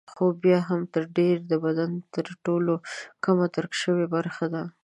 خو 0.13 0.23
بیا 0.43 0.59
هم 0.69 0.81
تر 0.93 1.03
ډېره 1.17 1.43
د 1.51 1.53
بدن 1.65 1.91
تر 2.13 2.25
ټولو 2.45 2.73
کمه 3.23 3.45
درک 3.55 3.73
شوې 3.81 4.05
برخه 4.15 4.45
ده. 4.53 4.63